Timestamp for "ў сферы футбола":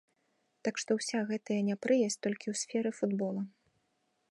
2.53-3.41